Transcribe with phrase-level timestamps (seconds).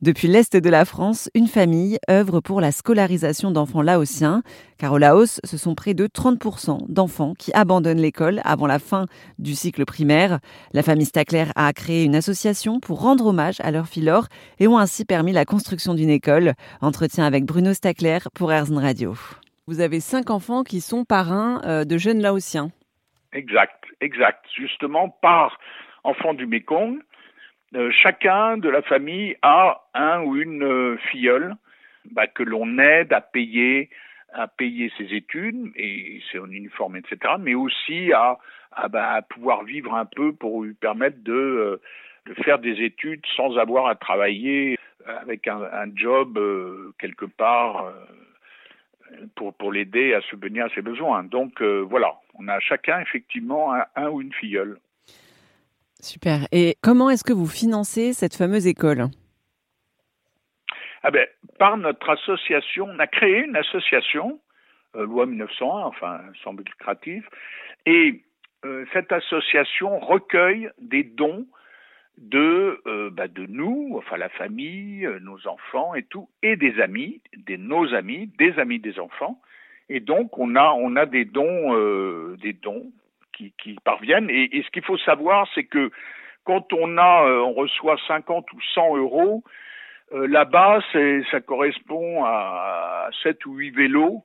[0.00, 4.42] Depuis l'Est de la France, une famille œuvre pour la scolarisation d'enfants laotiens,
[4.78, 9.06] car au Laos, ce sont près de 30% d'enfants qui abandonnent l'école avant la fin
[9.40, 10.38] du cycle primaire.
[10.72, 14.28] La famille Stackler a créé une association pour rendre hommage à leur filor
[14.60, 16.52] et ont ainsi permis la construction d'une école.
[16.80, 19.14] Entretien avec Bruno Stackler pour Erzn Radio.
[19.66, 22.70] Vous avez cinq enfants qui sont parrains euh, de jeunes laotiens.
[23.32, 24.44] Exact, exact.
[24.56, 25.58] Justement, par
[26.04, 27.00] enfant du Mékong,
[27.74, 31.54] euh, chacun de la famille a un ou une euh, filleule
[32.10, 33.90] bah, que l'on aide à payer
[34.32, 38.38] à payer ses études et c'est en uniforme etc mais aussi à,
[38.88, 41.80] bah, à, pouvoir vivre un peu pour lui permettre de, euh,
[42.24, 46.38] de faire des études sans avoir à travailler avec un, un job
[46.98, 47.92] quelque part
[49.34, 51.22] pour, pour l'aider à subvenir à ses besoins.
[51.22, 54.78] Donc voilà, on a chacun effectivement un ou une filleule.
[56.00, 56.46] Super.
[56.52, 59.06] Et comment est-ce que vous financez cette fameuse école?
[61.02, 61.26] Ah ben,
[61.58, 64.40] Par notre association, on a créé une association,
[64.94, 67.24] euh, loi 1901, enfin, sans but lucratif,
[67.86, 68.22] et
[68.64, 71.46] euh, cette association recueille des dons
[72.16, 77.22] de, euh, bah, de nous, enfin la famille, nos enfants et tout, et des amis,
[77.36, 79.40] des nos amis, des amis des enfants.
[79.88, 81.72] Et donc on a on a des dons,
[82.36, 82.92] des dons
[83.58, 84.30] qui, parviennent.
[84.30, 85.90] Et, ce qu'il faut savoir, c'est que
[86.44, 89.44] quand on a, euh, on reçoit 50 ou 100 euros,
[90.12, 90.80] euh, là-bas,
[91.30, 94.24] ça correspond à 7 ou 8 vélos.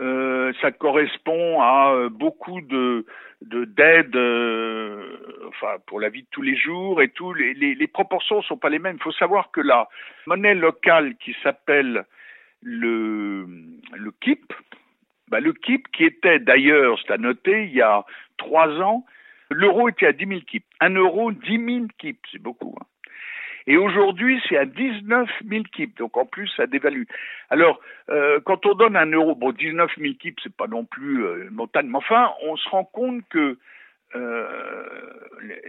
[0.00, 3.04] Euh, ça correspond à beaucoup de
[3.42, 4.16] d'aide
[5.48, 8.56] enfin pour la vie de tous les jours et tout les, les, les proportions sont
[8.56, 9.88] pas les mêmes il faut savoir que la
[10.26, 12.06] monnaie locale qui s'appelle
[12.62, 13.46] le
[13.94, 14.52] le KIP
[15.32, 18.04] bah, le KIP, qui était d'ailleurs, c'est à noter, il y a
[18.36, 19.06] trois ans,
[19.48, 20.64] l'euro était à 10 000 KIP.
[20.78, 22.76] Un euro, 10 000 KIP, c'est beaucoup.
[22.78, 22.84] Hein.
[23.66, 27.04] Et aujourd'hui, c'est à 19 000 KIP, donc en plus, ça dévalue.
[27.48, 31.24] Alors, euh, quand on donne un euro, bon, 19 000 KIP, c'est pas non plus
[31.24, 33.56] euh, une montagne, mais enfin, on se rend compte que
[34.14, 34.46] euh,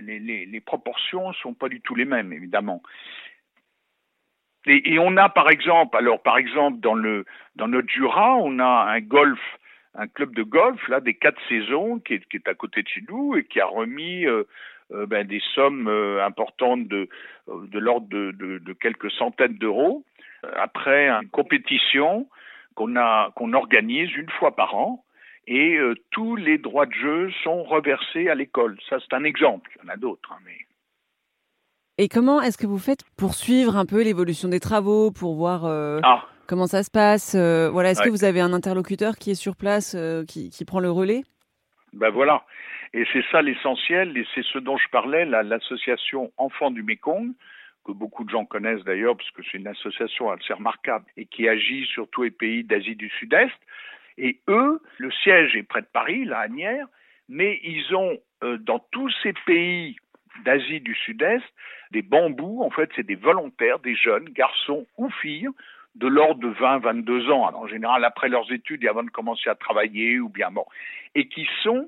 [0.01, 2.83] les, les, les, proportions sont pas du tout les mêmes, évidemment.
[4.65, 7.25] Et, et, on a par exemple, alors par exemple dans le
[7.55, 9.39] dans notre Jura, on a un golf,
[9.95, 12.87] un club de golf là des quatre saisons qui est, qui est à côté de
[12.87, 14.43] chez nous et qui a remis euh,
[14.91, 17.09] euh, ben, des sommes euh, importantes de
[17.47, 20.03] de l'ordre de, de, de, quelques centaines d'euros
[20.55, 22.27] après une compétition
[22.75, 25.03] qu'on a qu'on organise une fois par an
[25.45, 25.77] et
[26.11, 28.77] tous les droits de jeu sont reversés à l'école.
[28.89, 29.69] Ça c'est un exemple.
[29.75, 30.55] Il y en a d'autres, hein, mais
[31.99, 35.65] et comment est-ce que vous faites pour suivre un peu l'évolution des travaux, pour voir
[35.65, 36.25] euh, ah.
[36.47, 39.55] comment ça se passe euh, Voilà, est-ce que vous avez un interlocuteur qui est sur
[39.55, 41.21] place, euh, qui, qui, prend le relais?
[41.93, 42.45] Ben voilà,
[42.95, 47.33] et c'est ça l'essentiel, et c'est ce dont je parlais, l'association Enfants du Mékong,
[47.85, 51.47] que beaucoup de gens connaissent d'ailleurs, parce que c'est une association assez remarquable et qui
[51.47, 53.53] agit sur tous les pays d'Asie du Sud-Est.
[54.17, 56.87] Et eux, le siège est près de Paris, la Agnières,
[57.29, 58.17] mais ils ont
[58.59, 59.95] dans tous ces pays
[60.43, 61.43] d'Asie du Sud-Est,
[61.91, 65.49] des bambous, en fait, c'est des volontaires, des jeunes, garçons ou filles,
[65.95, 69.49] de l'ordre de 20, 22 ans, en général après leurs études et avant de commencer
[69.49, 70.65] à travailler ou bien bon,
[71.13, 71.87] et qui sont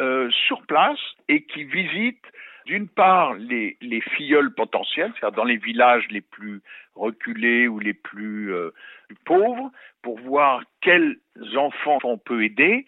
[0.00, 2.26] euh, sur place et qui visitent
[2.66, 6.60] d'une part les, les filleuls potentiels, c'est-à-dire dans les villages les plus
[6.94, 8.70] reculés ou les plus, euh,
[9.06, 9.72] plus pauvres,
[10.02, 11.16] pour voir quels
[11.56, 12.84] enfants on peut aider,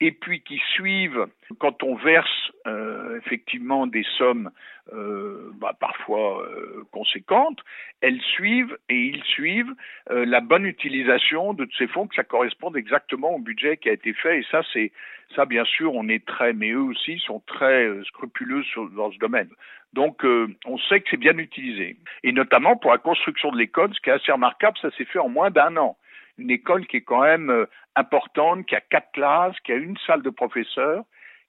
[0.00, 1.26] et puis qui suivent
[1.58, 4.50] quand on verse euh, effectivement des sommes
[4.92, 7.60] euh, bah, parfois euh, conséquentes,
[8.00, 9.72] elles suivent et ils suivent
[10.10, 13.92] euh, la bonne utilisation de ces fonds que ça corresponde exactement au budget qui a
[13.92, 14.40] été fait.
[14.40, 14.90] Et ça c'est
[15.36, 19.12] ça bien sûr on est très mais eux aussi sont très euh, scrupuleux sur, dans
[19.12, 19.50] ce domaine.
[19.92, 21.96] Donc on sait que c'est bien utilisé.
[22.22, 25.18] Et notamment pour la construction de l'école, ce qui est assez remarquable, ça s'est fait
[25.18, 25.96] en moins d'un an
[26.40, 29.96] une école qui est quand même euh, importante, qui a quatre classes, qui a une
[30.06, 31.04] salle de professeurs,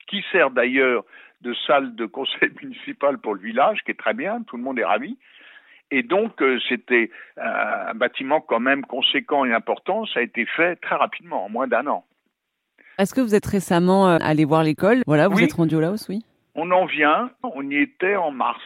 [0.07, 1.03] qui sert d'ailleurs
[1.41, 4.79] de salle de conseil municipal pour le village, qui est très bien, tout le monde
[4.79, 5.17] est ravi.
[5.93, 10.05] Et donc, euh, c'était un bâtiment quand même conséquent et important.
[10.05, 12.05] Ça a été fait très rapidement, en moins d'un an.
[12.97, 15.01] Est-ce que vous êtes récemment euh, allé voir l'école?
[15.05, 16.23] Voilà, vous êtes rendu au Laos, oui
[16.55, 17.31] On en vient.
[17.43, 18.61] On y était en mars.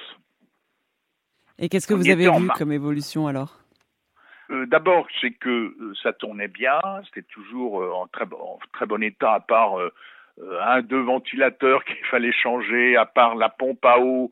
[1.58, 3.65] Et qu'est-ce que vous avez vu comme évolution alors?
[4.52, 8.86] Euh, D'abord, c'est que euh, ça tournait bien, c'était toujours euh, en, très, en très
[8.86, 9.92] bon état, à part euh,
[10.62, 14.32] un, deux ventilateurs qu'il fallait changer, à part la pompe à eau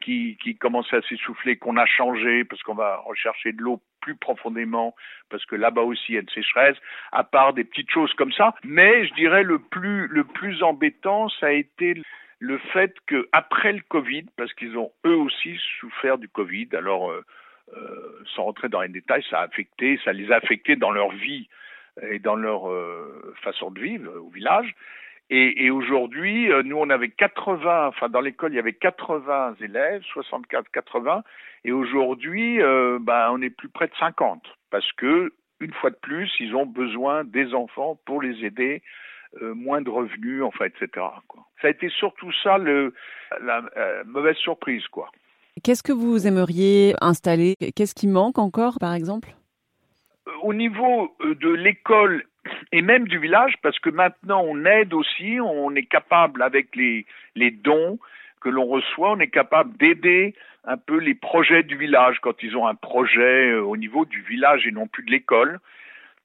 [0.00, 4.16] qui, qui commençait à s'essouffler, qu'on a changé parce qu'on va rechercher de l'eau plus
[4.16, 4.94] profondément,
[5.30, 6.76] parce que là-bas aussi il y a une sécheresse,
[7.12, 8.54] à part des petites choses comme ça.
[8.64, 12.02] Mais je dirais le plus, le plus embêtant, ça a été
[12.42, 17.12] le fait que après le Covid, parce qu'ils ont eux aussi souffert du Covid, alors
[17.12, 17.24] euh,
[18.34, 21.48] sans rentrer dans les détails, ça a affecté, ça les a affectés dans leur vie
[22.02, 22.62] et dans leur
[23.42, 24.74] façon de vivre au village.
[25.30, 30.70] Et, aujourd'hui, nous, on avait 80, enfin dans l'école, il y avait 80 élèves, 64,
[30.70, 31.22] 80,
[31.64, 35.32] et aujourd'hui, ben, on est plus près de 50, parce que
[35.62, 38.82] une fois de plus, ils ont besoin des enfants pour les aider,
[39.40, 41.06] euh, moins de revenus, enfin, etc.
[41.60, 45.10] Ça a été surtout ça la euh, mauvaise surprise, quoi.
[45.62, 47.54] Qu'est-ce que vous aimeriez installer?
[47.76, 49.34] Qu'est-ce qui manque encore, par exemple?
[50.28, 52.24] Euh, Au niveau de l'école
[52.72, 57.06] et même du village, parce que maintenant on aide aussi, on est capable avec les,
[57.36, 57.98] les dons
[58.40, 60.34] que l'on reçoit, on est capable d'aider
[60.64, 64.22] un peu les projets du village quand ils ont un projet euh, au niveau du
[64.22, 65.60] village et non plus de l'école.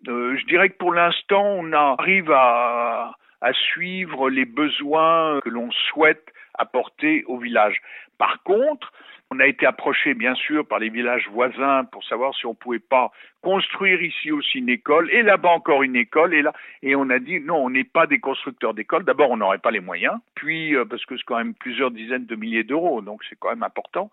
[0.08, 5.72] Euh, je dirais que pour l'instant, on arrive à, à suivre les besoins que l'on
[5.72, 7.82] souhaite apporter au village.
[8.18, 8.92] Par contre,
[9.30, 12.80] on a été approché, bien sûr, par les villages voisins pour savoir si on pouvait
[12.80, 13.12] pas
[13.42, 17.20] construire ici aussi une école et là-bas encore une école et là et on a
[17.20, 19.04] dit non, on n'est pas des constructeurs d'écoles.
[19.04, 22.26] D'abord, on n'aurait pas les moyens, puis euh, parce que c'est quand même plusieurs dizaines
[22.26, 24.10] de milliers d'euros, donc c'est quand même important.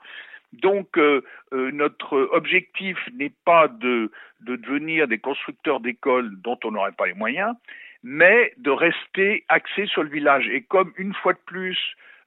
[0.53, 1.23] Donc euh,
[1.53, 4.11] euh, notre objectif n'est pas de,
[4.41, 7.55] de devenir des constructeurs d'écoles dont on n'aurait pas les moyens,
[8.05, 10.47] mais de rester axé sur le village.
[10.49, 11.79] Et comme une fois de plus,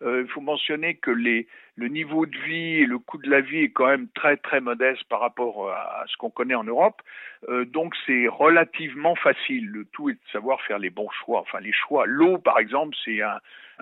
[0.02, 3.42] euh, il faut mentionner que les, le niveau de vie et le coût de la
[3.42, 7.02] vie est quand même très très modeste par rapport à, ce qu'on connaît en Europe.
[7.48, 9.68] Euh, donc c'est relativement facile.
[9.68, 11.42] Le tout est de savoir faire les bons choix.
[11.42, 12.08] Enfin les choix.
[12.08, 13.40] L'eau par exemple c'est un,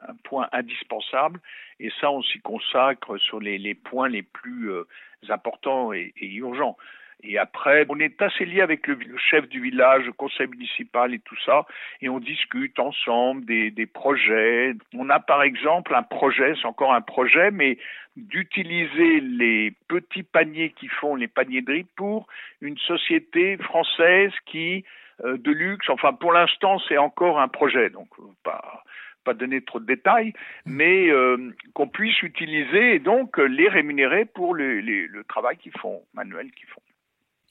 [0.08, 1.40] un, point indispensable
[1.80, 4.84] et ça on s'y consacre sur les, les, points les plus euh,
[5.30, 6.78] importants et, et urgents.
[7.24, 11.20] Et après, on est assez lié avec le, chef du village, le conseil municipal et
[11.20, 11.66] tout ça,
[12.02, 14.74] et on discute ensemble des, des projets.
[14.94, 17.78] On a par exemple un projet, c'est encore un projet, mais
[18.16, 21.64] d'utiliser les petits paniers qui font les paniers
[21.96, 22.28] pour
[22.62, 24.86] une société française qui
[25.24, 25.90] euh, de luxe.
[25.90, 28.84] Enfin, pour l'instant, c'est encore un projet, donc euh, pas
[29.24, 30.34] pas donner trop de détails,
[30.68, 36.04] mais euh, qu'on puisse utiliser et donc les rémunérer pour le, le travail qu'ils font,
[36.14, 36.82] manuel qu'ils font.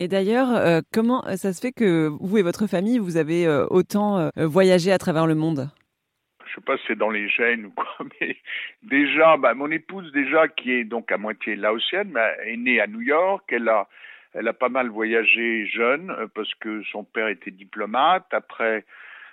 [0.00, 3.66] Et d'ailleurs, euh, comment ça se fait que vous et votre famille, vous avez euh,
[3.70, 5.70] autant euh, voyagé à travers le monde?
[6.46, 7.86] Je sais pas si c'est dans les gènes ou quoi,
[8.20, 8.36] mais
[8.82, 12.88] déjà, bah, mon épouse déjà, qui est donc à moitié laotienne, bah, est née à
[12.88, 13.44] New York.
[13.52, 13.88] Elle a,
[14.34, 18.26] elle a pas mal voyagé jeune parce que son père était diplomate.
[18.32, 18.84] Après,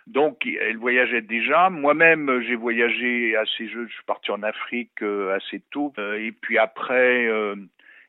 [0.05, 1.69] donc, elle voyageait déjà.
[1.69, 3.87] Moi-même, j'ai voyagé assez jeune.
[3.87, 5.01] Je suis parti en Afrique
[5.35, 5.93] assez tôt.
[5.97, 7.55] et puis après, euh,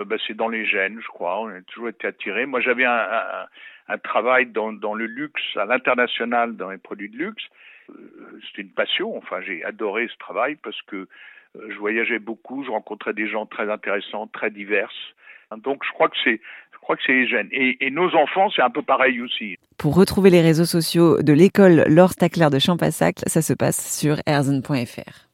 [0.04, 1.40] ben, c'est dans les gènes, je crois.
[1.40, 2.46] On a toujours été attirés.
[2.46, 7.42] Moi, j'avais un, travail dans, le luxe, à l'international, dans les produits de luxe.
[7.90, 7.94] Euh,
[8.46, 9.16] c'était une passion.
[9.16, 11.06] Enfin, j'ai adoré ce travail parce que euh,
[11.68, 14.92] je voyageais beaucoup, je rencontrais des gens très intéressants, très divers.
[15.58, 16.40] Donc, je crois que c'est,
[16.72, 17.48] je crois que c'est les gènes.
[17.52, 19.56] Et, nos enfants, c'est un peu pareil aussi.
[19.78, 24.16] Pour retrouver les réseaux sociaux de l'école Laure Stackler de Champassac, ça se passe sur
[24.26, 25.28] erzen.fr.